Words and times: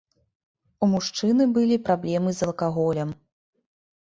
У 0.85 0.87
мужчыны 0.93 1.47
былі 1.57 1.77
праблемы 1.91 2.29
з 2.39 2.49
алкаголем. 2.51 3.09